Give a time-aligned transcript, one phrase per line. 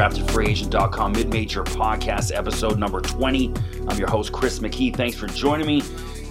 [0.00, 3.52] Undraftedfreeagent.com mid-major podcast episode number 20.
[3.86, 4.96] I'm your host Chris McKee.
[4.96, 5.82] Thanks for joining me.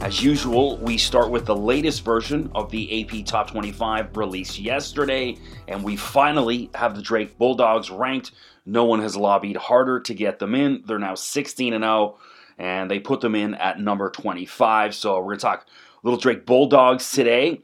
[0.01, 5.37] As usual, we start with the latest version of the AP Top 25 released yesterday,
[5.67, 8.31] and we finally have the Drake Bulldogs ranked.
[8.65, 10.81] No one has lobbied harder to get them in.
[10.87, 12.17] They're now 16 and 0,
[12.57, 14.95] and they put them in at number 25.
[14.95, 15.67] So we're going to talk
[16.01, 17.61] little Drake Bulldogs today.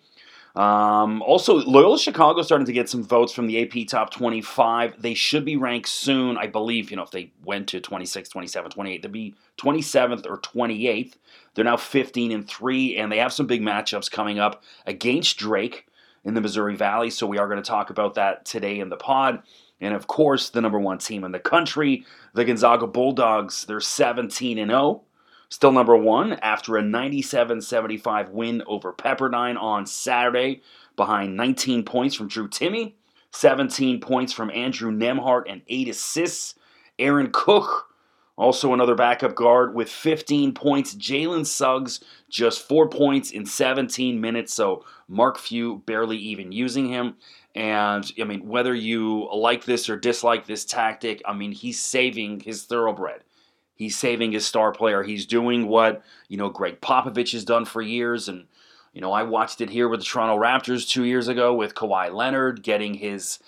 [0.56, 5.02] Um, also, Loyola Chicago starting to get some votes from the AP Top 25.
[5.02, 6.90] They should be ranked soon, I believe.
[6.90, 11.14] You know, if they went to 26, 27, 28, they'd be 27th or 28th.
[11.54, 15.88] They're now 15 and 3, and they have some big matchups coming up against Drake
[16.24, 17.10] in the Missouri Valley.
[17.10, 19.44] So we are going to talk about that today in the pod.
[19.82, 23.66] And of course, the number one team in the country, the Gonzaga Bulldogs.
[23.66, 25.04] They're 17 and 0.
[25.50, 30.62] Still number one after a 97 75 win over Pepperdine on Saturday,
[30.96, 32.94] behind 19 points from Drew Timme,
[33.32, 36.56] 17 points from Andrew Nembhard, and 8 assists.
[36.98, 37.90] Aaron Cook,
[38.38, 40.96] also another backup guard, with 15 points.
[40.96, 47.16] Jalen Suggs, just 4 points in 17 minutes, so Mark Few barely even using him.
[47.54, 52.40] And I mean, whether you like this or dislike this tactic, I mean, he's saving
[52.40, 53.25] his thoroughbred.
[53.76, 55.04] He's saving his star player.
[55.04, 58.30] He's doing what, you know, Gregg Popovich has done for years.
[58.30, 58.46] And,
[58.94, 62.12] you know, I watched it here with the Toronto Raptors two years ago with Kawhi
[62.14, 63.40] Leonard getting his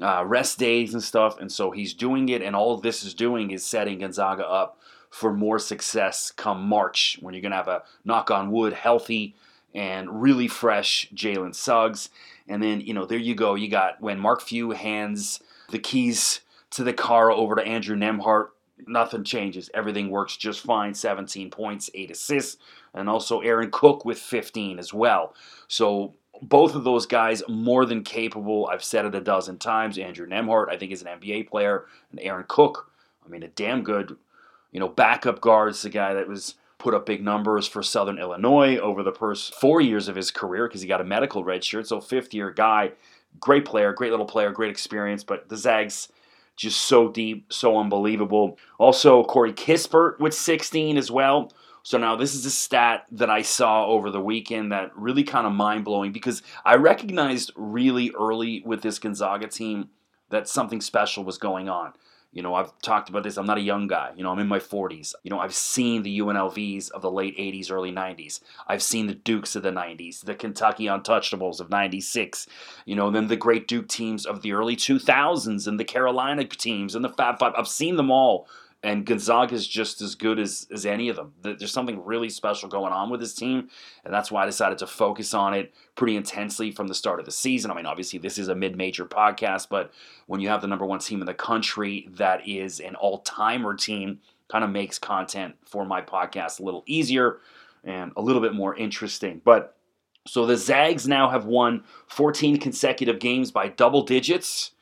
[0.00, 1.38] uh, rest days and stuff.
[1.38, 2.42] And so he's doing it.
[2.42, 7.32] And all this is doing is setting Gonzaga up for more success come March when
[7.32, 9.34] you're going to have a knock on wood, healthy
[9.74, 12.10] and really fresh Jalen Suggs.
[12.48, 13.54] And then, you know, there you go.
[13.54, 18.48] You got when Mark Few hands the keys to the car over to Andrew Nembhard
[18.86, 19.70] nothing changes.
[19.74, 20.94] Everything works just fine.
[20.94, 22.58] 17 points, 8 assists,
[22.94, 25.34] and also Aaron Cook with 15 as well.
[25.66, 28.66] So both of those guys more than capable.
[28.66, 29.98] I've said it a dozen times.
[29.98, 32.90] Andrew Nembhard, I think, is an NBA player, and Aaron Cook,
[33.24, 34.16] I mean, a damn good,
[34.72, 35.70] you know, backup guard.
[35.70, 39.54] It's the guy that was put up big numbers for Southern Illinois over the first
[39.54, 41.88] four years of his career because he got a medical red shirt.
[41.88, 42.92] So fifth year guy,
[43.40, 45.24] great player, great little player, great experience.
[45.24, 46.08] But the Zags
[46.58, 48.58] just so deep, so unbelievable.
[48.78, 51.52] Also, Corey Kispert with 16 as well.
[51.84, 55.46] So now this is a stat that I saw over the weekend that really kind
[55.46, 59.88] of mind blowing because I recognized really early with this Gonzaga team
[60.30, 61.94] that something special was going on.
[62.32, 63.38] You know, I've talked about this.
[63.38, 64.12] I'm not a young guy.
[64.14, 65.14] You know, I'm in my 40s.
[65.22, 68.40] You know, I've seen the UNLVs of the late 80s, early 90s.
[68.66, 72.46] I've seen the Dukes of the 90s, the Kentucky Untouchables of 96.
[72.84, 76.94] You know, then the great Duke teams of the early 2000s and the Carolina teams
[76.94, 77.54] and the Fab Five.
[77.56, 78.46] I've seen them all
[78.82, 81.32] and Gonzaga is just as good as, as any of them.
[81.42, 83.68] There's something really special going on with this team,
[84.04, 87.26] and that's why I decided to focus on it pretty intensely from the start of
[87.26, 87.72] the season.
[87.72, 89.92] I mean, obviously, this is a mid major podcast, but
[90.26, 93.74] when you have the number one team in the country that is an all timer
[93.74, 97.38] team, kind of makes content for my podcast a little easier
[97.82, 99.42] and a little bit more interesting.
[99.44, 99.76] But
[100.26, 104.72] so the Zags now have won 14 consecutive games by double digits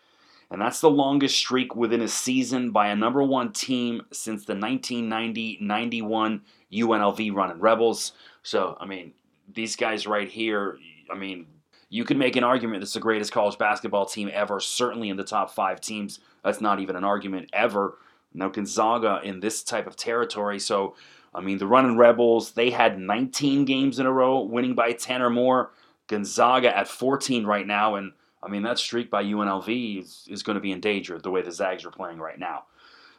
[0.50, 4.54] and that's the longest streak within a season by a number one team since the
[4.54, 6.42] 1990 91
[6.72, 8.12] UNLV running Rebels.
[8.42, 9.12] So, I mean,
[9.52, 10.78] these guys right here,
[11.10, 11.46] I mean,
[11.88, 15.24] you could make an argument that's the greatest college basketball team ever, certainly in the
[15.24, 16.20] top five teams.
[16.44, 17.98] That's not even an argument ever.
[18.34, 20.58] Now, Gonzaga in this type of territory.
[20.58, 20.94] So,
[21.34, 25.22] I mean, the running Rebels, they had 19 games in a row, winning by 10
[25.22, 25.72] or more.
[26.06, 30.54] Gonzaga at 14 right now, and I mean, that streak by UNLV is, is going
[30.54, 32.64] to be in danger the way the Zags are playing right now.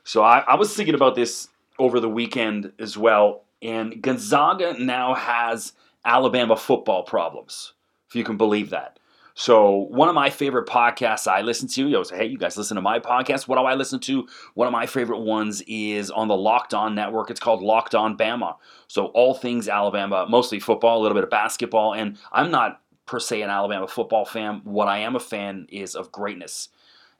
[0.04, 3.44] So I, I was thinking about this over the weekend as well.
[3.62, 5.74] And Gonzaga now has
[6.06, 7.74] Alabama football problems,
[8.08, 9.00] if you can believe that.
[9.40, 12.74] So one of my favorite podcasts I listen to, yo, say, hey, you guys listen
[12.74, 13.48] to my podcast.
[13.48, 14.28] What do I listen to?
[14.56, 17.30] One of my favorite ones is on the Locked On Network.
[17.30, 18.56] It's called Locked On Bama.
[18.88, 21.94] So all things Alabama, mostly football, a little bit of basketball.
[21.94, 24.62] And I'm not per se an Alabama football fan.
[24.64, 26.70] What I am a fan is of greatness.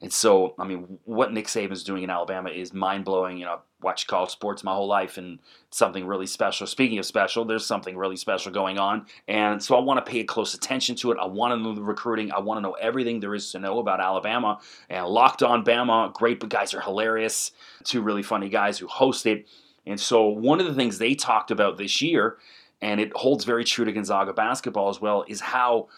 [0.00, 3.36] And so, I mean, what Nick Saban is doing in Alabama is mind blowing.
[3.36, 5.40] You know, I've watched college sports my whole life and
[5.70, 6.68] something really special.
[6.68, 9.06] Speaking of special, there's something really special going on.
[9.26, 11.18] And so I want to pay close attention to it.
[11.20, 12.30] I want to know the recruiting.
[12.30, 14.60] I want to know everything there is to know about Alabama.
[14.88, 17.50] And Locked On Bama, great but guys are hilarious.
[17.82, 19.48] Two really funny guys who host it.
[19.84, 22.36] And so one of the things they talked about this year
[22.80, 25.88] and it holds very true to Gonzaga basketball as well, is how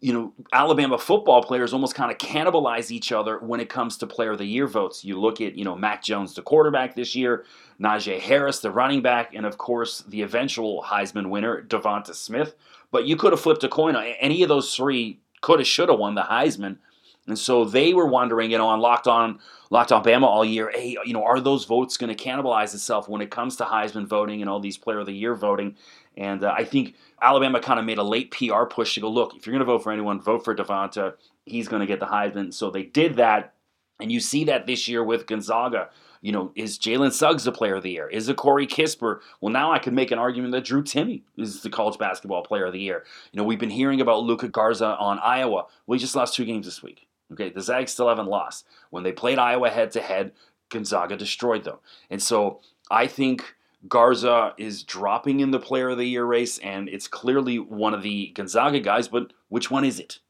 [0.00, 4.06] you know Alabama football players almost kind of cannibalize each other when it comes to
[4.06, 5.04] player of the year votes.
[5.04, 7.44] You look at you know Mac Jones, the quarterback this year,
[7.80, 12.54] Najee Harris, the running back, and of course the eventual Heisman winner, Devonta Smith.
[12.90, 13.96] But you could have flipped a coin.
[13.96, 16.78] Any of those three could have, should have won the Heisman.
[17.26, 19.38] And so they were wondering, you know, on Locked On,
[19.70, 23.08] Locked On Bama all year, hey, you know, are those votes going to cannibalize itself
[23.08, 25.76] when it comes to Heisman voting and all these Player of the Year voting?
[26.16, 29.34] And uh, I think Alabama kind of made a late PR push to go, look,
[29.34, 31.14] if you're going to vote for anyone, vote for Devonta.
[31.44, 32.52] He's going to get the Heisman.
[32.52, 33.54] So they did that.
[34.00, 35.90] And you see that this year with Gonzaga.
[36.20, 38.08] You know, is Jalen Suggs the player of the year?
[38.08, 39.20] Is it Corey Kispert?
[39.42, 42.64] Well, now I can make an argument that Drew Timme is the college basketball player
[42.64, 43.04] of the year.
[43.30, 45.66] You know, we've been hearing about Luka Garza on Iowa.
[45.86, 47.06] He just lost two games this week.
[47.32, 48.66] Okay, the Zags still haven't lost.
[48.88, 50.32] When they played Iowa head to head,
[50.70, 51.76] Gonzaga destroyed them.
[52.08, 52.60] And so
[52.90, 53.54] I think
[53.88, 58.02] Garza is dropping in the player of the year race, and it's clearly one of
[58.02, 60.20] the Gonzaga guys, but which one is it?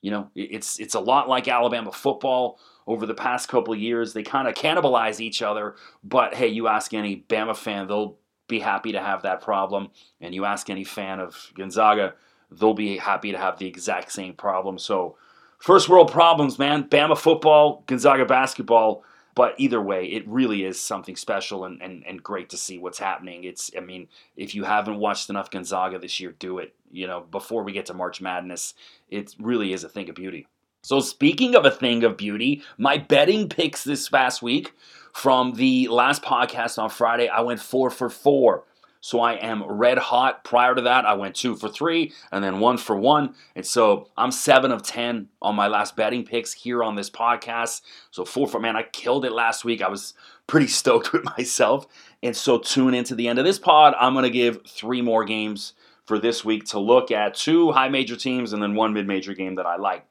[0.00, 4.12] You know, it's it's a lot like Alabama football over the past couple years.
[4.12, 8.16] They kind of cannibalize each other, but hey, you ask any Bama fan, they'll
[8.48, 9.90] be happy to have that problem.
[10.20, 12.14] And you ask any fan of Gonzaga,
[12.50, 14.78] they'll be happy to have the exact same problem.
[14.78, 15.16] So,
[15.58, 16.84] first world problems, man.
[16.84, 19.04] Bama football, Gonzaga basketball.
[19.34, 22.98] But either way, it really is something special and, and, and great to see what's
[22.98, 23.44] happening.
[23.44, 26.74] It's, I mean, if you haven't watched enough Gonzaga this year, do it.
[26.90, 28.74] You know, before we get to March Madness,
[29.08, 30.46] it really is a thing of beauty.
[30.82, 34.72] So, speaking of a thing of beauty, my betting picks this past week
[35.12, 38.64] from the last podcast on Friday, I went four for four.
[39.00, 40.44] So I am red hot.
[40.44, 43.34] Prior to that, I went two for three and then one for one.
[43.56, 47.80] And so I'm seven of 10 on my last betting picks here on this podcast.
[48.10, 49.80] So four for, man, I killed it last week.
[49.80, 50.14] I was
[50.46, 51.86] pretty stoked with myself.
[52.22, 53.94] And so tune into the end of this pod.
[53.98, 55.72] I'm going to give three more games
[56.04, 59.32] for this week to look at two high major teams and then one mid major
[59.32, 60.04] game that I like.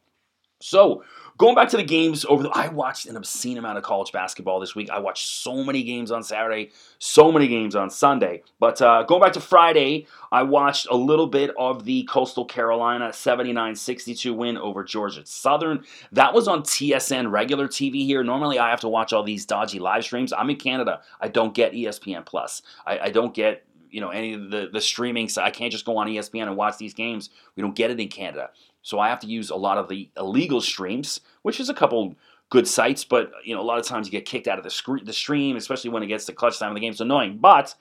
[0.62, 1.03] So,
[1.39, 4.59] going back to the games over the, I watched an obscene amount of college basketball
[4.59, 4.89] this week.
[4.89, 8.44] I watched so many games on Saturday, so many games on Sunday.
[8.59, 13.09] But uh, going back to Friday, I watched a little bit of the Coastal Carolina
[13.09, 15.86] 79-62 win over Georgia Southern.
[16.12, 18.21] That was on TSN regular TV here.
[18.21, 20.33] Normally, I have to watch all these dodgy live streams.
[20.33, 21.01] I'm in Canada.
[21.21, 22.62] I don't get ESPN Plus.
[22.85, 25.85] I, I don't get you know any of the the streaming so I can't just
[25.85, 27.30] go on ESPN and watch these games.
[27.56, 28.51] We don't get it in Canada.
[28.81, 32.15] So I have to use a lot of the illegal streams, which is a couple
[32.49, 34.99] good sites, but you know a lot of times you get kicked out of the,
[35.03, 36.91] the stream, especially when it gets to clutch time of the game.
[36.91, 37.75] It's annoying, but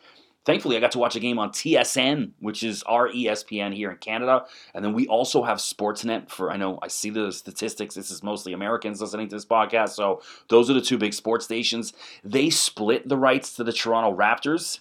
[0.45, 3.97] thankfully I got to watch a game on TSN, which is our ESPN here in
[3.97, 6.31] Canada, and then we also have Sportsnet.
[6.31, 7.95] For I know I see the statistics.
[7.95, 11.47] This is mostly Americans listening to this podcast, so those are the two big sports
[11.47, 11.95] stations.
[12.23, 14.81] They split the rights to the Toronto Raptors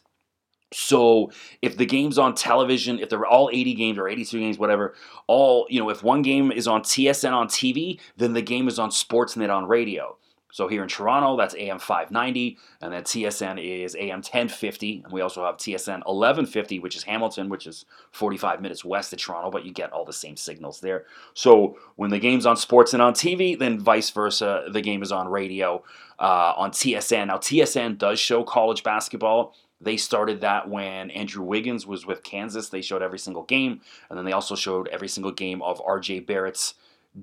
[0.74, 1.32] so
[1.62, 4.96] if the game's on television, if they're all 80 games or 82 games, whatever,
[5.28, 8.78] all, you know, if one game is on TSN on TV, then the game is
[8.78, 10.18] on Sportsnet on radio.
[10.52, 15.22] So here in Toronto, that's AM 590, and then TSN is AM 1050, and we
[15.22, 19.66] also have TSN 1150, which is Hamilton, which is 45 minutes west of Toronto, but
[19.66, 21.06] you get all the same signals there.
[21.34, 25.28] So when the game's on Sportsnet on TV, then vice versa, the game is on
[25.28, 25.84] radio
[26.18, 27.28] uh, on TSN.
[27.28, 29.54] Now TSN does show college basketball.
[29.80, 32.70] They started that when Andrew Wiggins was with Kansas.
[32.70, 36.26] They showed every single game, and then they also showed every single game of RJ
[36.26, 36.74] Barrett's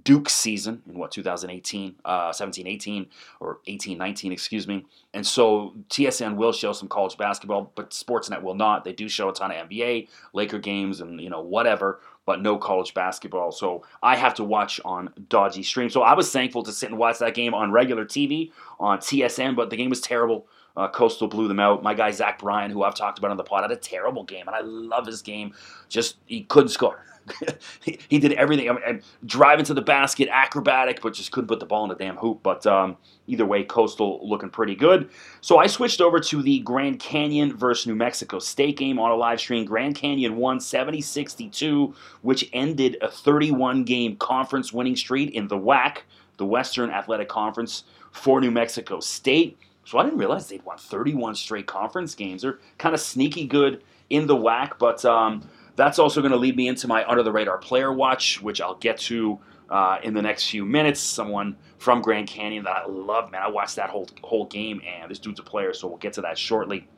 [0.02, 3.06] Duke season in what 2018, uh, 17, 18,
[3.38, 4.84] or 18, 19, excuse me.
[5.12, 8.82] And so TSN will show some college basketball, but Sportsnet will not.
[8.82, 12.58] They do show a ton of NBA, Laker games, and you know whatever, but no
[12.58, 13.52] college basketball.
[13.52, 15.90] So I have to watch on dodgy stream.
[15.90, 18.50] So I was thankful to sit and watch that game on regular TV
[18.80, 20.48] on TSN, but the game was terrible.
[20.76, 21.82] Uh, Coastal blew them out.
[21.82, 24.48] My guy Zach Bryan, who I've talked about on the pod, had a terrible game,
[24.48, 25.54] and I love his game.
[25.88, 27.04] Just he couldn't score.
[27.82, 28.68] he, he, did everything.
[28.68, 31.94] I mean, driving to the basket, acrobatic, but just couldn't put the ball in the
[31.94, 32.40] damn hoop.
[32.42, 35.08] But um, either way, Coastal looking pretty good.
[35.40, 39.14] So I switched over to the Grand Canyon versus New Mexico State game on a
[39.14, 39.64] live stream.
[39.64, 45.58] Grand Canyon won 70 62, which ended a 31 game conference winning streak in the
[45.58, 45.98] WAC,
[46.36, 49.56] the Western Athletic Conference, for New Mexico State.
[49.84, 52.42] So I didn't realize they'd won 31 straight conference games.
[52.42, 56.56] They're kind of sneaky good in the WAC, but um, that's also going to lead
[56.56, 59.38] me into my under the radar player watch, which I'll get to
[59.70, 61.00] uh, in the next few minutes.
[61.00, 63.42] Someone from Grand Canyon that I love, man.
[63.42, 66.22] I watched that whole whole game, and this dude's a player, so we'll get to
[66.22, 66.88] that shortly.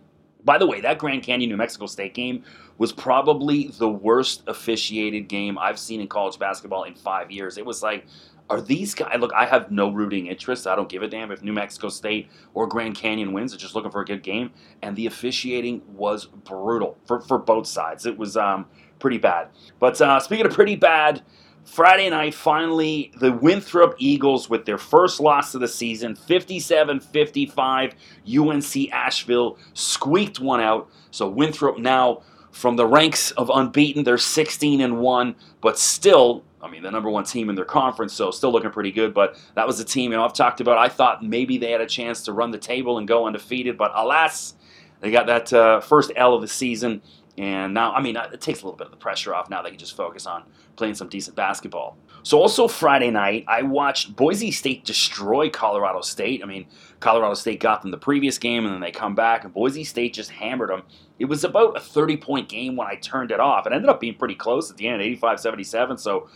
[0.44, 2.44] By the way, that Grand Canyon New Mexico State game
[2.78, 7.58] was probably the worst officiated game I've seen in college basketball in five years.
[7.58, 8.06] It was like
[8.48, 9.18] are these guys?
[9.18, 10.66] Look, I have no rooting interest.
[10.66, 13.52] I don't give a damn if New Mexico State or Grand Canyon wins.
[13.52, 14.50] I'm just looking for a good game.
[14.82, 18.06] And the officiating was brutal for, for both sides.
[18.06, 18.66] It was um,
[18.98, 19.48] pretty bad.
[19.78, 21.22] But uh, speaking of pretty bad,
[21.64, 27.94] Friday night, finally, the Winthrop Eagles with their first loss of the season, 57 55.
[28.38, 30.88] UNC Asheville squeaked one out.
[31.10, 32.22] So Winthrop now
[32.52, 37.08] from the ranks of unbeaten, they're 16 and 1, but still I mean, the number
[37.08, 39.14] one team in their conference, so still looking pretty good.
[39.14, 40.78] But that was a team, you know, I've talked about.
[40.78, 43.92] I thought maybe they had a chance to run the table and go undefeated, but
[43.94, 44.54] alas,
[45.00, 47.02] they got that uh, first L of the season.
[47.38, 49.50] And now, I mean, it takes a little bit of the pressure off.
[49.50, 50.44] Now they can just focus on
[50.76, 51.98] playing some decent basketball.
[52.22, 56.42] So, also Friday night, I watched Boise State destroy Colorado State.
[56.42, 56.66] I mean,
[56.98, 60.14] Colorado State got them the previous game, and then they come back, and Boise State
[60.14, 60.82] just hammered them.
[61.18, 63.66] It was about a 30 point game when I turned it off.
[63.66, 65.98] It ended up being pretty close at the end, 85 77.
[65.98, 66.28] So,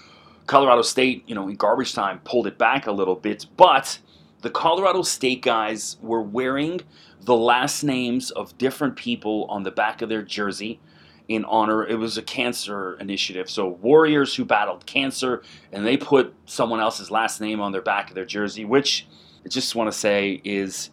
[0.51, 3.47] Colorado State, you know, in garbage time, pulled it back a little bit.
[3.57, 4.01] But
[4.43, 6.81] the Colorado State guys were wearing
[7.21, 10.81] the last names of different people on the back of their jersey
[11.29, 11.87] in honor.
[11.87, 13.49] It was a cancer initiative.
[13.49, 18.09] So warriors who battled cancer, and they put someone else's last name on their back
[18.09, 19.07] of their jersey, which
[19.47, 20.91] I just want to say is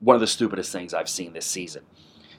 [0.00, 1.82] one of the stupidest things I've seen this season.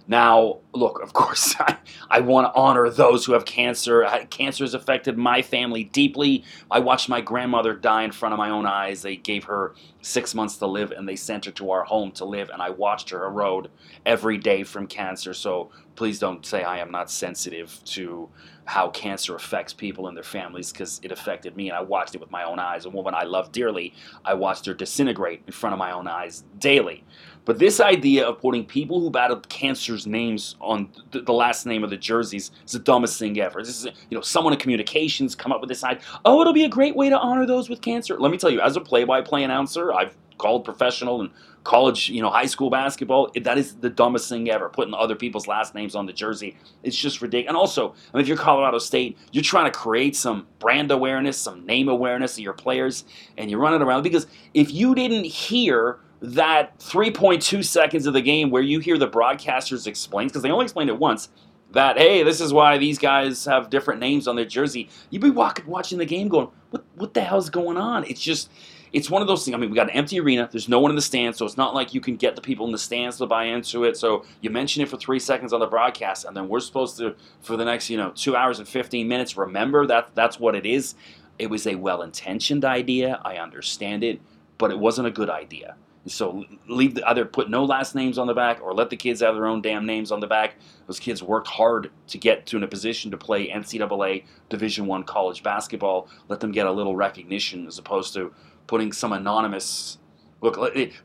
[0.07, 1.77] Now, look, of course, I,
[2.09, 4.07] I want to honor those who have cancer.
[4.29, 6.43] Cancer has affected my family deeply.
[6.71, 9.01] I watched my grandmother die in front of my own eyes.
[9.01, 12.25] They gave her six months to live and they sent her to our home to
[12.25, 13.69] live, and I watched her erode
[14.05, 15.33] every day from cancer.
[15.33, 18.29] So please don't say I am not sensitive to
[18.67, 22.21] how cancer affects people and their families because it affected me and I watched it
[22.21, 22.85] with my own eyes.
[22.85, 23.93] A woman I love dearly,
[24.25, 27.03] I watched her disintegrate in front of my own eyes daily.
[27.45, 31.89] But this idea of putting people who battled cancer's names on the, last name of
[31.89, 33.63] the jerseys is the dumbest thing ever.
[33.63, 36.03] This is, you know, someone in communications come up with this idea.
[36.25, 38.19] Oh, it'll be a great way to honor those with cancer.
[38.19, 41.31] Let me tell you, as a play-by-play announcer, I've called professional and
[41.63, 43.29] college, you know, high school basketball.
[43.41, 44.69] That is the dumbest thing ever.
[44.69, 47.49] Putting other people's last names on the jersey, it's just ridiculous.
[47.49, 51.37] And also, I mean, if you're Colorado State, you're trying to create some brand awareness,
[51.37, 53.03] some name awareness of your players,
[53.37, 58.49] and you're running around because if you didn't hear that 3.2 seconds of the game
[58.49, 61.29] where you hear the broadcasters explain, because they only explained it once,
[61.71, 64.89] that hey, this is why these guys have different names on their jersey.
[65.09, 66.85] You'd be walking, watching the game, going, "What?
[66.95, 68.49] What the hell's going on?" It's just,
[68.93, 69.55] it's one of those things.
[69.55, 70.47] I mean, we got an empty arena.
[70.51, 72.65] There's no one in the stands, so it's not like you can get the people
[72.65, 73.97] in the stands to buy into it.
[73.97, 77.15] So you mention it for three seconds on the broadcast, and then we're supposed to,
[77.41, 80.65] for the next, you know, two hours and 15 minutes, remember that that's what it
[80.65, 80.95] is.
[81.39, 83.21] It was a well-intentioned idea.
[83.23, 84.21] I understand it,
[84.57, 85.75] but it wasn't a good idea.
[86.07, 89.21] So leave the, either put no last names on the back or let the kids
[89.21, 90.55] have their own damn names on the back.
[90.87, 95.03] Those kids worked hard to get to in a position to play NCAA Division One
[95.03, 96.07] college basketball.
[96.29, 98.33] Let them get a little recognition as opposed to
[98.67, 99.97] putting some anonymous.
[100.41, 100.57] Look,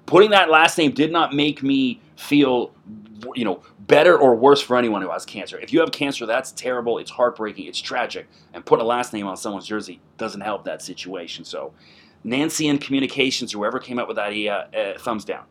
[0.07, 2.75] putting that last name did not make me feel,
[3.35, 5.59] you know, better or worse for anyone who has cancer.
[5.59, 6.99] If you have cancer, that's terrible.
[6.99, 7.66] It's heartbreaking.
[7.66, 8.28] It's tragic.
[8.52, 11.45] And put a last name on someone's jersey doesn't help that situation.
[11.45, 11.73] So
[12.25, 15.45] Nancy and Communications, whoever came up with that idea, uh, thumbs down.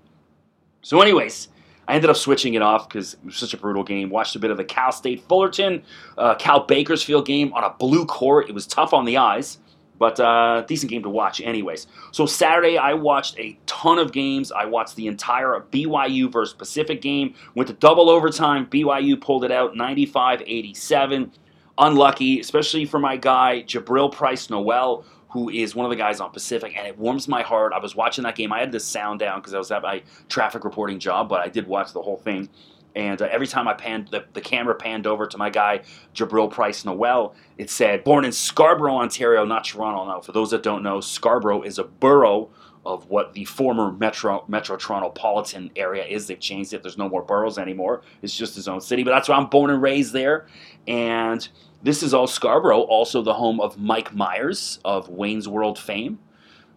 [0.81, 1.49] So, anyways,
[1.87, 4.09] I ended up switching it off because it was such a brutal game.
[4.09, 5.83] Watched a bit of the Cal State Fullerton,
[6.17, 8.49] uh, Cal Bakersfield game on a blue court.
[8.49, 9.59] It was tough on the eyes,
[10.01, 11.85] but uh, decent game to watch, anyways.
[12.09, 14.51] So Saturday, I watched a ton of games.
[14.51, 17.35] I watched the entire BYU versus Pacific game.
[17.53, 18.65] Went to double overtime.
[18.65, 21.31] BYU pulled it out 95 87.
[21.77, 26.31] Unlucky, especially for my guy, Jabril Price Noel, who is one of the guys on
[26.31, 27.71] Pacific, and it warms my heart.
[27.71, 28.51] I was watching that game.
[28.51, 31.47] I had the sound down because I was at my traffic reporting job, but I
[31.47, 32.49] did watch the whole thing.
[32.95, 35.81] And uh, every time I panned, the, the camera panned over to my guy,
[36.13, 40.05] Jabril Price Noel, it said, born in Scarborough, Ontario, not Toronto.
[40.05, 42.49] Now, for those that don't know, Scarborough is a borough
[42.85, 46.27] of what the former Metro Metro Torontopolitan area is.
[46.27, 46.81] They've changed it.
[46.81, 48.01] There's no more boroughs anymore.
[48.21, 49.03] It's just his own city.
[49.03, 50.47] But that's why I'm born and raised there.
[50.87, 51.47] And
[51.83, 56.19] this is all Scarborough, also the home of Mike Myers of Wayne's World fame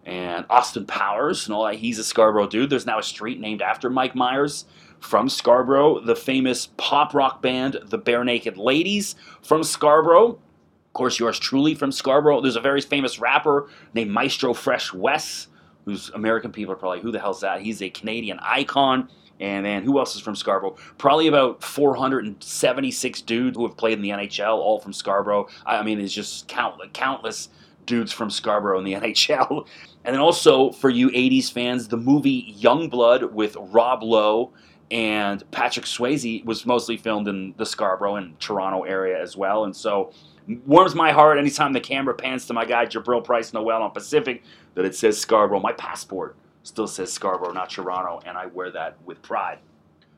[0.05, 1.75] and Austin Powers and all that.
[1.75, 2.69] He's a Scarborough dude.
[2.69, 4.65] There's now a street named after Mike Myers
[5.05, 5.99] from Scarborough.
[5.99, 10.29] The famous pop rock band, the Barenaked Ladies from Scarborough.
[10.31, 12.41] Of course, yours truly from Scarborough.
[12.41, 15.47] There's a very famous rapper named Maestro Fresh Wes,
[15.85, 17.61] who's American people are probably, who the hell's that?
[17.61, 19.09] He's a Canadian icon.
[19.39, 20.77] And then who else is from Scarborough?
[20.97, 25.47] Probably about 476 dudes who have played in the NHL, all from Scarborough.
[25.65, 27.49] I mean, it's just countless, countless
[27.85, 29.67] dudes from Scarborough in the NHL.
[30.05, 34.53] And then also for you 80s fans, the movie Youngblood with Rob Lowe
[34.91, 39.65] and Patrick Swayze was mostly filmed in the Scarborough and Toronto area as well.
[39.65, 40.11] And so
[40.65, 44.43] warms my heart anytime the camera pans to my guy Jabril Price Noel on Pacific
[44.75, 45.59] that it says Scarborough.
[45.59, 49.59] My passport still says Scarborough, not Toronto, and I wear that with pride.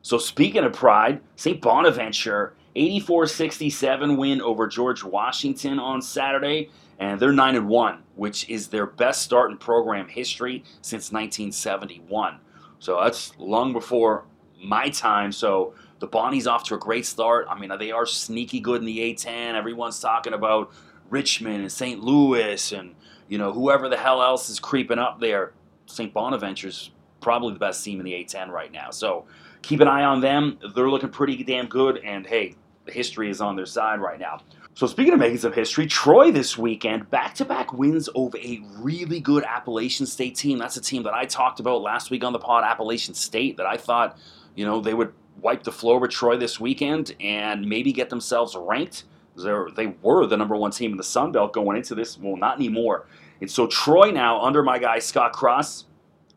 [0.02, 1.62] So speaking of pride, St.
[1.62, 6.70] Bonaventure 84-67 win over George Washington on Saturday,
[7.00, 12.40] and they're 9 and 1, which is their best start in program history since 1971.
[12.80, 14.26] So that's long before
[14.62, 15.32] my time.
[15.32, 17.48] So the Bonnies off to a great start.
[17.50, 19.56] I mean, they are sneaky good in the A10.
[19.56, 20.72] Everyone's talking about
[21.10, 22.02] Richmond and St.
[22.02, 22.96] Louis and
[23.30, 25.54] you know whoever the hell else is creeping up there.
[25.86, 26.14] St.
[26.14, 28.90] Bonaventure's probably the best team in the A10 right now.
[28.92, 29.26] So
[29.62, 30.60] keep an eye on them.
[30.76, 34.42] They're looking pretty damn good, and hey, the history is on their side right now.
[34.76, 39.44] So speaking of making some history, Troy this weekend back-to-back wins over a really good
[39.44, 40.60] Appalachian State team.
[40.60, 43.66] That's a team that I talked about last week on the pod, Appalachian State, that
[43.66, 44.20] I thought,
[44.58, 48.58] you know, they would wipe the floor with Troy this weekend and maybe get themselves
[48.60, 49.06] ranked.
[49.38, 52.18] They're, they were the number one team in the Sun Belt going into this.
[52.18, 53.08] Well, not anymore.
[53.40, 55.86] And so Troy now, under my guy Scott Cross,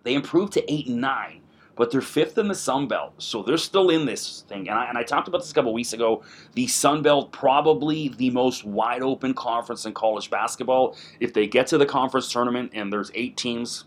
[0.05, 1.41] they improved to eight and nine
[1.81, 4.69] but they're fifth in the Sun Belt, so they're still in this thing.
[4.69, 6.23] And I, and I talked about this a couple weeks ago.
[6.53, 10.95] The Sun Belt probably the most wide open conference in college basketball.
[11.21, 13.87] If they get to the conference tournament and there's eight teams,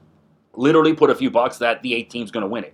[0.55, 2.73] literally put a few bucks that the eight team's going to win it.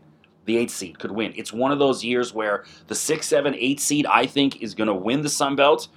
[0.50, 1.32] The eight seed could win.
[1.36, 4.88] It's one of those years where the six, seven, eight seed I think is going
[4.88, 5.89] to win the Sun Belt,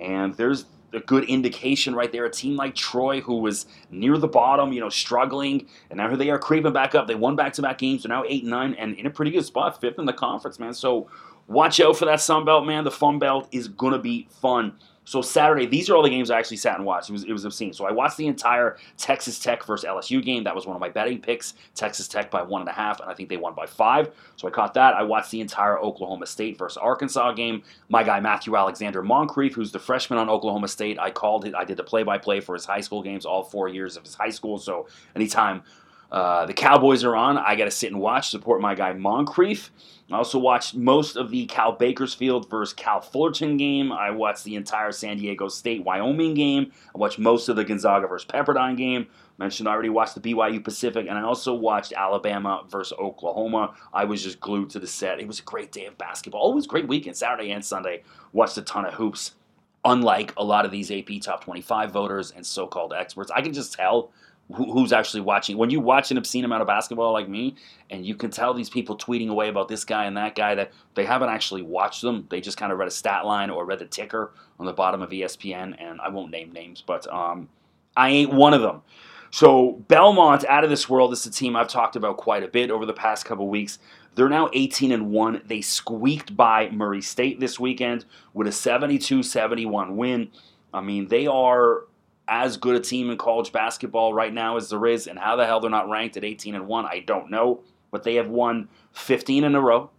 [0.00, 2.24] and there's a good indication right there.
[2.24, 6.16] A team like Troy, who was near the bottom, you know, struggling, and now here
[6.16, 7.06] they are creeping back up.
[7.06, 8.02] They won back-to-back games.
[8.02, 10.74] They're now eight nine, and in a pretty good spot, fifth in the conference, man.
[10.74, 11.08] So
[11.46, 12.82] watch out for that Sun Belt, man.
[12.82, 14.72] The Fun Belt is gonna be fun.
[15.10, 17.10] So Saturday, these are all the games I actually sat and watched.
[17.10, 17.72] It was it was obscene.
[17.72, 20.44] So I watched the entire Texas Tech versus LSU game.
[20.44, 21.54] That was one of my betting picks.
[21.74, 24.12] Texas Tech by one and a half, and I think they won by five.
[24.36, 24.94] So I caught that.
[24.94, 27.64] I watched the entire Oklahoma State versus Arkansas game.
[27.88, 31.56] My guy Matthew Alexander Moncrieffe, who's the freshman on Oklahoma State, I called it.
[31.56, 34.30] I did the play-by-play for his high school games, all four years of his high
[34.30, 34.58] school.
[34.58, 34.86] So
[35.16, 35.64] anytime
[36.10, 37.38] uh, the Cowboys are on.
[37.38, 39.70] I got to sit and watch, support my guy Moncrieffe.
[40.10, 43.92] I also watched most of the Cal Bakersfield versus Cal Fullerton game.
[43.92, 46.72] I watched the entire San Diego State Wyoming game.
[46.92, 49.06] I watched most of the Gonzaga versus Pepperdine game.
[49.38, 53.74] Mentioned I already watched the BYU Pacific, and I also watched Alabama versus Oklahoma.
[53.92, 55.20] I was just glued to the set.
[55.20, 56.40] It was a great day of basketball.
[56.40, 58.02] Always great weekend, Saturday and Sunday.
[58.32, 59.36] Watched a ton of hoops.
[59.82, 63.54] Unlike a lot of these AP top 25 voters and so called experts, I can
[63.54, 64.10] just tell
[64.54, 65.56] who's actually watching.
[65.56, 67.56] When you watch an obscene amount of basketball like me,
[67.90, 70.72] and you can tell these people tweeting away about this guy and that guy that
[70.94, 72.26] they haven't actually watched them.
[72.30, 75.02] They just kind of read a stat line or read the ticker on the bottom
[75.02, 77.48] of ESPN, and I won't name names, but um,
[77.96, 78.82] I ain't one of them.
[79.30, 82.70] So Belmont, out of this world, is a team I've talked about quite a bit
[82.70, 83.78] over the past couple weeks.
[84.16, 85.42] They're now 18 and 1.
[85.46, 90.30] They squeaked by Murray State this weekend with a 72 71 win.
[90.74, 91.84] I mean, they are
[92.30, 95.44] as good a team in college basketball right now as there is, and how the
[95.44, 97.60] hell they're not ranked at 18 and 1, I don't know.
[97.90, 99.90] But they have won 15 in a row.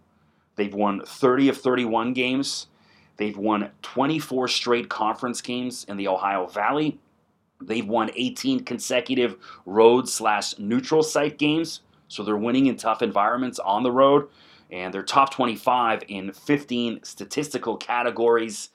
[0.56, 2.68] They've won 30 of 31 games.
[3.18, 6.98] They've won 24 straight conference games in the Ohio Valley.
[7.60, 11.80] They've won 18 consecutive road slash neutral site games.
[12.08, 14.28] So they're winning in tough environments on the road.
[14.70, 18.70] And they're top 25 in 15 statistical categories.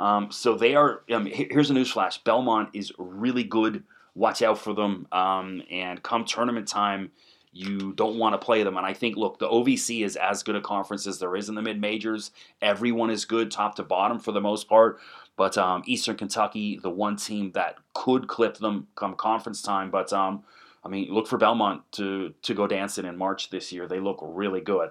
[0.00, 1.02] Um, so they are.
[1.12, 3.84] Um, here's a newsflash: Belmont is really good.
[4.14, 5.06] Watch out for them.
[5.12, 7.12] Um, and come tournament time,
[7.52, 8.76] you don't want to play them.
[8.76, 11.54] And I think, look, the OVC is as good a conference as there is in
[11.54, 12.30] the mid majors.
[12.62, 14.98] Everyone is good, top to bottom for the most part.
[15.36, 19.90] But um, Eastern Kentucky, the one team that could clip them come conference time.
[19.90, 20.44] But um,
[20.82, 23.86] I mean, look for Belmont to to go dancing in March this year.
[23.86, 24.90] They look really good.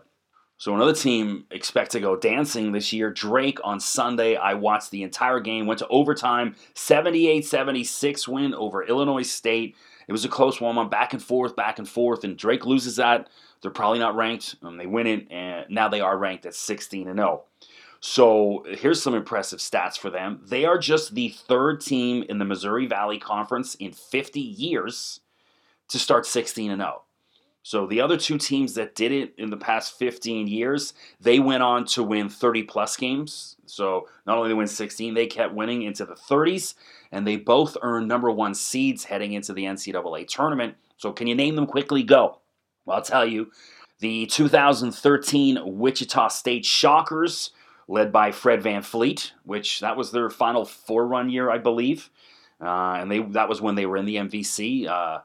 [0.60, 3.10] So another team expect to go dancing this year.
[3.12, 4.36] Drake on Sunday.
[4.36, 9.78] I watched the entire game, went to overtime, 78-76 win over Illinois State.
[10.10, 12.98] It was a close one, on back and forth, back and forth, and Drake loses
[12.98, 13.30] that.
[13.62, 14.58] They're probably not ranked.
[14.62, 17.44] Um, they win it, and now they are ranked at 16 and 0.
[18.02, 20.42] So here's some impressive stats for them.
[20.46, 25.22] They are just the third team in the Missouri Valley Conference in 50 years
[25.88, 27.04] to start 16 and 0.
[27.62, 31.62] So the other two teams that did it in the past 15 years, they went
[31.62, 33.58] on to win 30 plus games.
[33.66, 36.74] So not only they win 16, they kept winning into the 30s,
[37.12, 40.76] and they both earned number one seeds heading into the NCAA tournament.
[40.98, 42.02] So can you name them quickly?
[42.04, 42.40] Go.
[42.86, 43.52] Well, I'll tell you.
[44.00, 47.52] The 2013 Wichita State Shockers,
[47.90, 52.10] led by Fred VanVleet, which that was their final four run year, I believe.
[52.62, 54.88] Uh, and they that was when they were in the MVC.
[54.88, 55.20] Uh,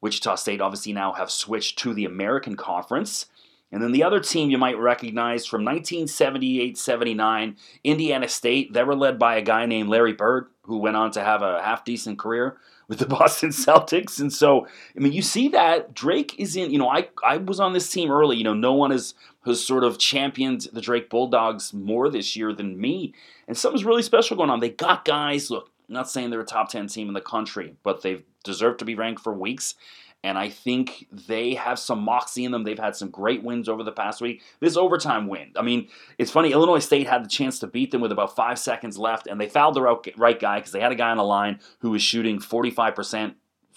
[0.00, 3.26] Wichita State obviously now have switched to the American Conference.
[3.72, 8.96] And then the other team you might recognize from 1978 79, Indiana State, they were
[8.96, 12.18] led by a guy named Larry Bird, who went on to have a half decent
[12.18, 12.56] career
[12.88, 14.20] with the Boston Celtics.
[14.20, 17.60] And so, I mean, you see that Drake is in, you know, I, I was
[17.60, 18.36] on this team early.
[18.36, 19.14] You know, no one has,
[19.46, 23.14] has sort of championed the Drake Bulldogs more this year than me.
[23.46, 24.60] And something's really special going on.
[24.60, 27.74] They got guys, look, I'm not saying they're a top 10 team in the country,
[27.82, 29.74] but they've deserved to be ranked for weeks.
[30.22, 32.62] and I think they have some moxie in them.
[32.62, 34.42] They've had some great wins over the past week.
[34.60, 36.52] This overtime win, I mean, it's funny.
[36.52, 39.48] Illinois State had the chance to beat them with about five seconds left, and they
[39.48, 42.38] fouled the right guy because they had a guy on the line who was shooting
[42.38, 43.34] 45%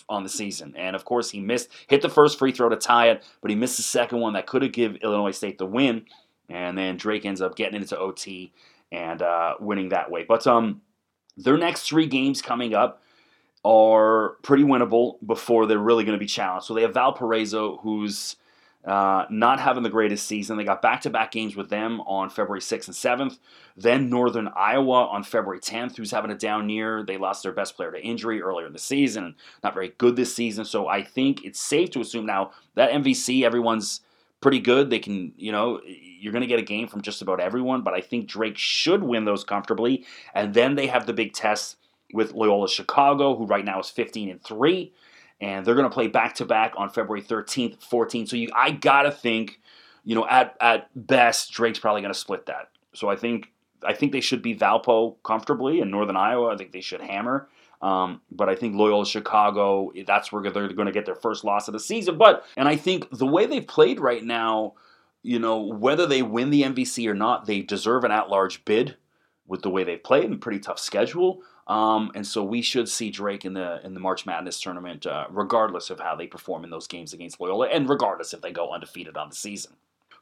[0.10, 0.74] on the season.
[0.76, 3.56] And of course, he missed, hit the first free throw to tie it, but he
[3.56, 6.06] missed the second one that could have given Illinois State the win.
[6.50, 8.54] And then Drake ends up getting into OT
[8.92, 10.26] and uh, winning that way.
[10.28, 10.82] But um,
[11.38, 13.02] their next three games coming up
[13.66, 16.66] are pretty winnable before they're really going to be challenged.
[16.68, 18.36] So they have Valparaiso, who's
[18.86, 20.58] uh, not having the greatest season.
[20.58, 23.40] They got back to back games with them on February 6th and 7th.
[23.78, 27.04] Then Northern Iowa on February 10th, who's having a down year.
[27.04, 29.36] They lost their best player to injury earlier in the season.
[29.64, 30.66] Not very good this season.
[30.66, 34.02] So I think it's safe to assume now that MVC, everyone's
[34.44, 34.92] pretty good.
[34.92, 37.96] They can, you know, you're going to get a game from just about everyone, but
[37.96, 40.06] I think Drake should win those comfortably.
[40.36, 41.78] And then they have the big test
[42.14, 44.94] with Loyola Chicago, who right now is 15 and 3.
[45.42, 48.30] And they're going to play back to back on February 13th, 14th.
[48.30, 49.60] So you, I got to think,
[50.04, 52.70] you know, at, at best, Drake's probably going to split that.
[52.94, 53.50] So I think
[53.86, 56.54] I think they should be Valpo comfortably in Northern Iowa.
[56.54, 57.50] I think they should hammer.
[57.84, 61.68] Um, but I think Loyola Chicago, that's where they're going to get their first loss
[61.68, 62.18] of the season.
[62.18, 64.76] But and I think the way they've played right now,
[65.22, 68.96] you know, whether they win the MVC or not, they deserve an at-large bid
[69.48, 71.42] with the way they've played and pretty tough schedule.
[71.68, 75.26] Um, and so we should see Drake in the in the March Madness tournament, uh,
[75.30, 78.72] regardless of how they perform in those games against Loyola, and regardless if they go
[78.72, 79.74] undefeated on the season.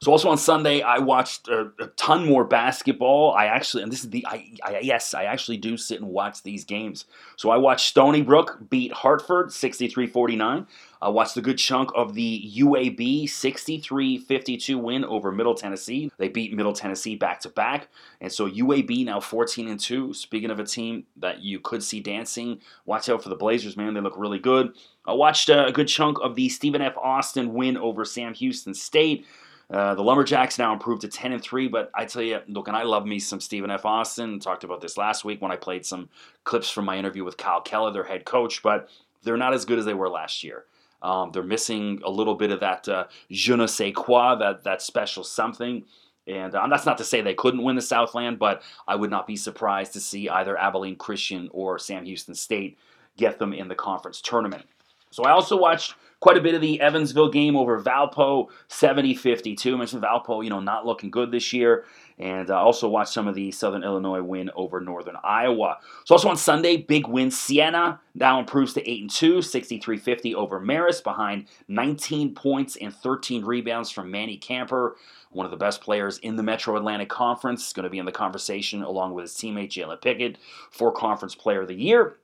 [0.02, 3.34] So also on Sunday, I watched a, a, ton more basketball.
[3.34, 6.42] I actually, and this is the, I, I, yes, I actually do sit and watch
[6.42, 7.04] these games.
[7.36, 10.66] So I watched Stony Brook beat Hartford 63-49.
[11.00, 16.10] I watched a good chunk of the UAB 63-52 win over Middle Tennessee.
[16.18, 17.86] They beat Middle Tennessee back to back,
[18.20, 20.12] and so UAB now 14 and two.
[20.14, 23.94] Speaking of a team that you could see dancing, watch out for the Blazers, man.
[23.94, 24.74] They look really good.
[25.06, 26.96] I watched a good chunk of the Stephen F.
[26.96, 29.26] Austin win over Sam Houston State.
[29.72, 32.76] Uh, the Lumberjacks now improved to 10 and 3, but I tell you, look, and
[32.76, 33.86] I love me some Stephen F.
[33.86, 34.38] Austin.
[34.38, 36.10] Talked about this last week when I played some
[36.44, 38.90] clips from my interview with Kyle Keller, their head coach, but
[39.22, 40.66] they're not as good as they were last year.
[41.00, 44.82] Um, they're missing a little bit of that uh, je ne sais quoi, that, that
[44.82, 45.84] special something.
[46.26, 49.26] And uh, that's not to say they couldn't win the Southland, but I would not
[49.26, 52.78] be surprised to see either Abilene Christian or Sam Houston State
[53.16, 54.66] get them in the conference tournament.
[55.10, 59.76] So I also watched quite a bit of the Evansville game over Valpo, 70-52.
[59.76, 61.84] Mentioned Valpo, you know, not looking good this year.
[62.16, 65.78] And uh, also watched some of the Southern Illinois win over Northern Iowa.
[66.04, 67.32] So also on Sunday, big win.
[67.32, 73.44] Siena now improves to 8 and 2, 63-50 over Marist, behind 19 points and 13
[73.44, 74.96] rebounds from Manny Camper,
[75.32, 77.72] one of the best players in the Metro Atlantic Conference.
[77.72, 80.38] Going to be in the conversation along with his teammate Jalen Pickett
[80.70, 82.14] for Conference Player of the Year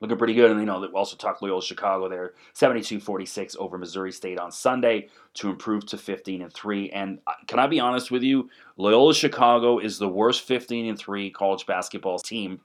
[0.00, 0.50] looking pretty good.
[0.50, 5.08] And, you know, we also talked Loyola Chicago there, 72-46 over Missouri State on Sunday
[5.34, 6.90] to improve to 15 and 3.
[6.90, 8.48] And uh, can I be honest with you?
[8.76, 12.60] Loyola Chicago is the worst 15 and 3 college basketball team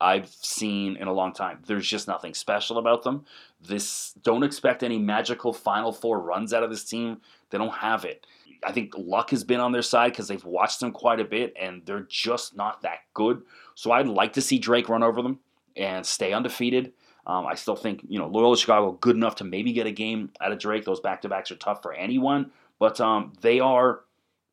[0.00, 1.60] I've seen in a long time.
[1.66, 3.24] There's just nothing special about them.
[3.60, 7.20] This don't expect any magical Final Four runs out of this team.
[7.50, 8.26] They don't have it.
[8.66, 11.54] I think luck has been on their side because they've watched them quite a bit,
[11.58, 13.42] and they're just not that good.
[13.74, 15.38] So I'd like to see Drake run over them
[15.76, 16.92] and stay undefeated.
[17.26, 20.30] Um, I still think you know Loyola Chicago good enough to maybe get a game
[20.40, 20.84] out of Drake.
[20.84, 24.00] Those back to backs are tough for anyone, but um, they are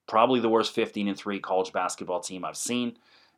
[0.08, 2.98] probably the worst 15 and three college basketball team I've seen,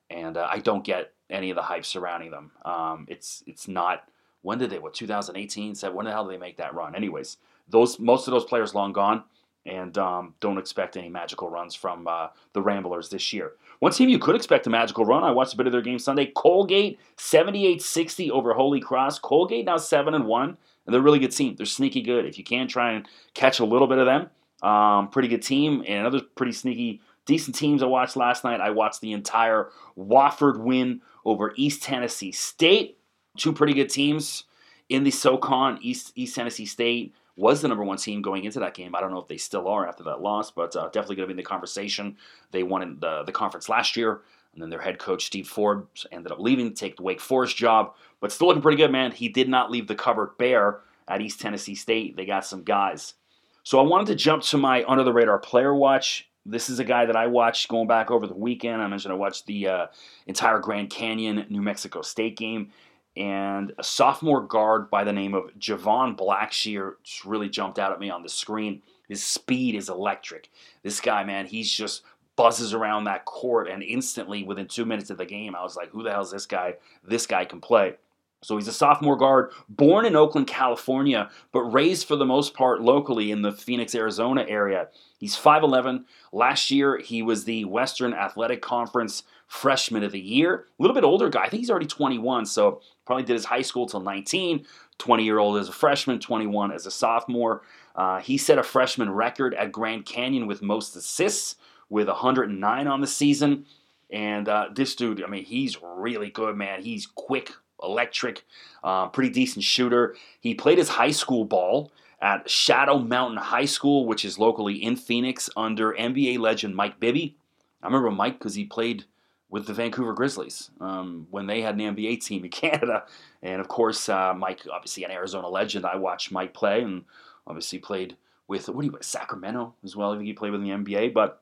[0.10, 2.52] and uh, I don't get any of the hype surrounding them.
[2.64, 4.08] Um, it's it's not.
[4.44, 4.80] When did they?
[4.80, 5.76] What 2018?
[5.76, 6.96] Said when the hell did they make that run?
[6.96, 7.38] Anyways,
[7.70, 9.24] those most of those players long gone
[9.66, 13.54] and um, don't expect any magical runs from uh, the Ramblers this year.
[13.84, 15.26] One team you could expect a magical run.
[15.26, 16.28] I watched a bit of their game Sunday.
[16.28, 19.20] Colgate 78-60 over Holy Cross.
[19.20, 21.58] Colgate now seven and one, and they're a really good team.
[21.58, 22.26] They're sneaky good.
[22.26, 24.30] If you can try and catch a little bit of them,
[24.66, 25.84] um, pretty good team.
[25.86, 28.62] And another pretty sneaky, decent teams I watched last night.
[28.62, 29.68] I watched the entire
[30.00, 32.98] Wofford win over East Tennessee State.
[33.36, 34.46] Two pretty good teams
[34.88, 35.78] in the SoCon.
[35.82, 38.96] East East Tennessee State was the number one team going into that game.
[38.96, 41.34] I don't know if they still are after that loss, but uh, definitely going to
[41.34, 42.18] be in the conversation.
[42.52, 44.22] They won in the, the conference last year,
[44.54, 47.58] and then their head coach, Steve Forbes, ended up leaving to take the Wake Forest
[47.58, 49.12] job, but still looking pretty good, man.
[49.12, 52.16] He did not leave the cupboard bare at East Tennessee State.
[52.16, 53.16] They got some guys.
[53.64, 56.30] So I wanted to jump to my under the radar player watch.
[56.46, 58.82] This is a guy that I watched going back over the weekend.
[58.82, 59.88] I mentioned I watched the uh,
[60.28, 62.72] entire Grand Canyon New Mexico State game
[63.16, 68.00] and a sophomore guard by the name of Jovan Blacksher just really jumped out at
[68.00, 68.82] me on the screen.
[69.08, 70.50] His speed is electric.
[70.82, 72.04] This guy, man, he's just
[72.36, 75.90] buzzes around that court, and instantly, within two minutes of the game, I was like,
[75.90, 76.76] who the hell is this guy?
[77.04, 77.96] This guy can play.
[78.44, 82.82] So he's a sophomore guard, born in Oakland, California, but raised for the most part
[82.82, 84.90] locally in the Phoenix, Arizona area.
[85.18, 86.04] He's 5'11.
[86.32, 90.66] Last year, he was the Western Athletic Conference Freshman of the Year.
[90.80, 91.44] A little bit older guy.
[91.44, 94.66] I think he's already 21, so probably did his high school till 19.
[95.00, 97.64] 20 year old as a freshman, 21 as a sophomore.
[97.96, 101.56] Uh, he set a freshman record at Grand Canyon with most assists,
[101.90, 103.66] with 109 on the season.
[104.10, 106.82] And uh, this dude, I mean, he's really good, man.
[106.84, 108.44] He's quick, electric,
[108.84, 110.16] uh, pretty decent shooter.
[110.40, 114.96] He played his high school ball at Shadow Mountain High School, which is locally in
[114.96, 117.36] Phoenix, under NBA legend Mike Bibby.
[117.82, 119.04] I remember Mike because he played
[119.50, 123.04] with the Vancouver Grizzlies um, when they had an NBA team in Canada.
[123.42, 125.86] And of course, uh, Mike, obviously an Arizona legend.
[125.86, 127.04] I watched Mike play and
[127.46, 128.16] obviously played
[128.48, 130.12] with, what do you, Sacramento as well.
[130.12, 131.14] I think he played with the NBA.
[131.14, 131.42] But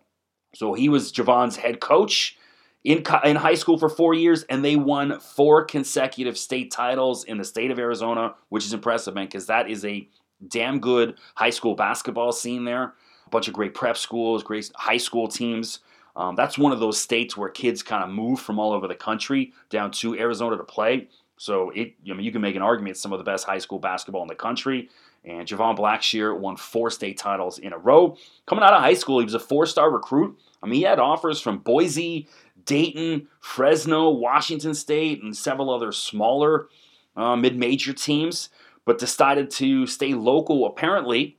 [0.56, 2.38] so he was Jovan's head coach
[2.84, 7.38] in, in high school for four years, and they won four consecutive state titles in
[7.38, 10.08] the state of Arizona, which is impressive, man, because that is a
[10.48, 12.94] damn good high school basketball scene there.
[13.28, 15.80] A bunch of great prep schools, great high school teams.
[16.15, 18.96] Um, that's one of those states where kids kind of move from all over the
[18.96, 21.08] country down to Arizona to play.
[21.38, 23.60] So it, I mean, you can make an argument it's some of the best high
[23.60, 24.89] school basketball in the country.
[25.24, 28.17] And Jovan Blacksher won four state titles in a row.
[28.48, 30.38] Coming out of high school, he was a four-star recruit.
[30.63, 32.28] I mean, he had offers from Boise,
[32.65, 36.67] Dayton, Fresno, Washington State, and several other smaller
[37.15, 38.50] uh, mid-major teams
[38.86, 40.65] but decided to stay local.
[40.65, 41.38] Apparently,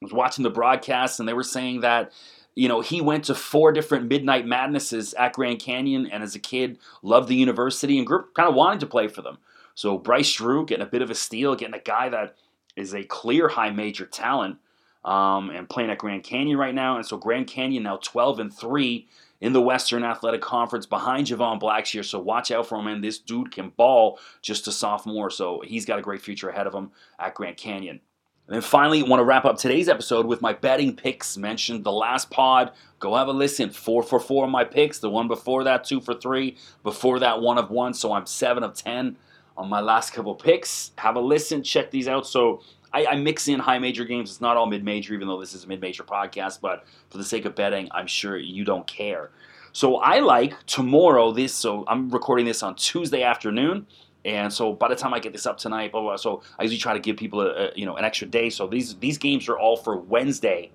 [0.00, 2.12] I was watching the broadcast and they were saying that
[2.54, 6.40] you know he went to four different midnight madnesses at Grand Canyon, and as a
[6.40, 9.38] kid loved the university and group kind of wanted to play for them.
[9.74, 12.36] So Bryce Drew getting a bit of a steal, getting a guy that
[12.76, 14.58] is a clear high major talent.
[15.04, 16.96] Um, and playing at Grand Canyon right now.
[16.96, 19.08] And so Grand Canyon now 12 and 3
[19.40, 22.04] in the Western Athletic Conference behind Jovan Blacksher.
[22.04, 22.86] So watch out for him.
[22.86, 25.30] And this dude can ball just a sophomore.
[25.30, 28.00] So he's got a great future ahead of him at Grand Canyon.
[28.46, 31.36] And then finally, want to wrap up today's episode with my betting picks.
[31.36, 32.72] Mentioned the last pod.
[32.98, 33.70] Go have a listen.
[33.70, 34.98] Four for four my picks.
[34.98, 36.56] The one before that, two for three.
[36.82, 37.94] Before that, one of one.
[37.94, 39.16] So I'm seven of ten
[39.56, 40.90] on my last couple picks.
[40.98, 41.62] Have a listen.
[41.62, 42.26] Check these out.
[42.26, 42.62] So
[42.92, 44.30] I, I, mix in high major games.
[44.30, 46.60] It's not all mid major, even though this is a mid major podcast.
[46.60, 49.30] But for the sake of betting, I'm sure you don't care.
[49.72, 51.32] So I like tomorrow.
[51.32, 53.86] This so I'm recording this on Tuesday afternoon.
[54.24, 56.62] And so by the time I get this up tonight, blah, blah, blah, so I
[56.62, 58.50] usually try to give people a, a, you know an extra day.
[58.50, 60.70] So these these games are all for Wednesday,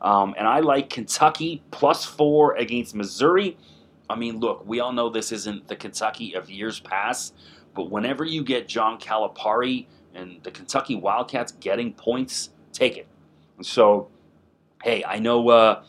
[0.00, 3.56] um, and I like Kentucky plus four against Missouri.
[4.08, 7.34] I mean, look, we all know this isn't the Kentucky of years past,
[7.74, 13.06] but whenever you get John Calipari and the Kentucky Wildcats getting points, take it.
[13.60, 14.08] So,
[14.82, 15.84] hey, I know uh,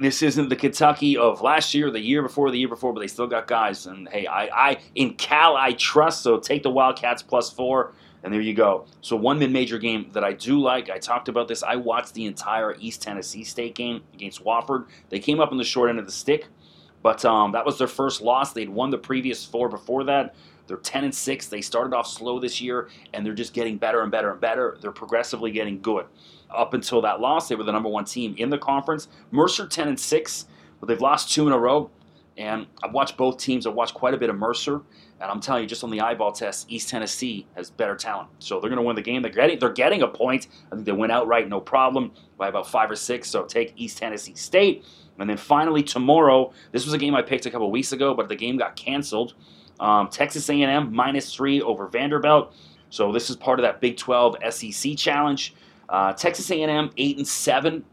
[0.00, 3.06] this isn't the Kentucky of last year, the year before, the year before, but they
[3.06, 3.86] still got guys.
[3.86, 6.22] And hey, I, I in Cal I trust.
[6.22, 8.86] So take the Wildcats plus four, and there you go.
[9.00, 10.90] So one mid-major game that I do like.
[10.90, 11.62] I talked about this.
[11.62, 14.86] I watched the entire East Tennessee State game against Wofford.
[15.08, 16.48] They came up on the short end of the stick,
[17.02, 18.52] but um, that was their first loss.
[18.52, 20.34] They'd won the previous four before that.
[20.72, 21.48] They're 10 and 6.
[21.48, 24.78] They started off slow this year, and they're just getting better and better and better.
[24.80, 26.06] They're progressively getting good.
[26.48, 29.08] Up until that loss, they were the number one team in the conference.
[29.30, 30.46] Mercer 10 and 6,
[30.80, 31.90] but they've lost two in a row.
[32.38, 33.66] And I've watched both teams.
[33.66, 34.80] I've watched quite a bit of Mercer,
[35.20, 38.30] and I'm telling you, just on the eyeball test, East Tennessee has better talent.
[38.38, 39.20] So they're going to win the game.
[39.20, 40.46] They're getting, they're getting a point.
[40.68, 43.28] I think they went outright, no problem, by about five or six.
[43.28, 44.86] So take East Tennessee State.
[45.18, 48.30] And then finally tomorrow, this was a game I picked a couple weeks ago, but
[48.30, 49.34] the game got canceled.
[49.80, 52.54] Um, Texas A&M minus three over Vanderbilt.
[52.90, 55.54] So this is part of that Big 12 SEC challenge.
[55.88, 57.84] Uh, Texas A&M eight and seven.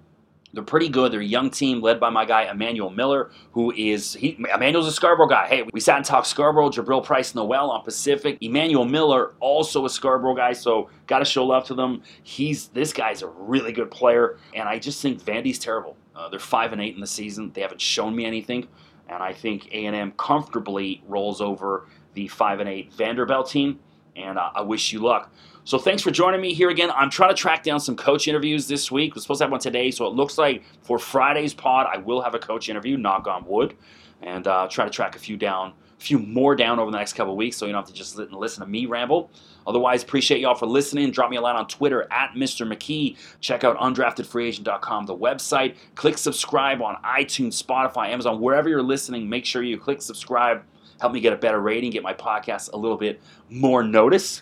[0.52, 1.12] They're pretty good.
[1.12, 4.36] They're a young team led by my guy Emmanuel Miller, who is he.
[4.54, 5.48] Emmanuel's a Scarborough guy.
[5.48, 6.70] Hey, we sat and talked Scarborough.
[6.70, 8.38] Jabril Price Noel on Pacific.
[8.42, 12.02] Emmanuel Miller also a Scarborough guy, so got to show love to them.
[12.24, 15.96] He's this guy's a really good player, and I just think Vandy's terrible.
[16.16, 17.52] Uh, they're five and eight in the season.
[17.54, 18.68] They haven't shown me anything
[19.10, 23.80] and I think A&M comfortably rolls over the five and eight Vanderbilt team.
[24.16, 25.34] And uh, I wish you luck.
[25.64, 26.90] So thanks for joining me here again.
[26.92, 29.16] I'm trying to track down some coach interviews this week.
[29.16, 32.22] We're supposed to have one today, so it looks like for Friday's pod, I will
[32.22, 32.98] have a coach interview.
[32.98, 33.76] Knock on wood,
[34.22, 37.14] and uh, try to track a few down, a few more down over the next
[37.14, 39.30] couple weeks, so you don't have to just listen to me ramble.
[39.70, 41.12] Otherwise, appreciate y'all for listening.
[41.12, 42.68] Drop me a line on Twitter at Mr.
[42.68, 43.16] McKee.
[43.40, 45.76] Check out undraftedfreeagent.com, the website.
[45.94, 49.30] Click subscribe on iTunes, Spotify, Amazon, wherever you're listening.
[49.30, 50.64] Make sure you click subscribe.
[51.00, 54.42] Help me get a better rating, get my podcast a little bit more notice.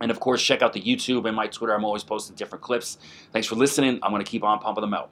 [0.00, 1.72] And of course, check out the YouTube and my Twitter.
[1.72, 2.98] I'm always posting different clips.
[3.32, 4.00] Thanks for listening.
[4.02, 5.10] I'm going to keep on pumping them out.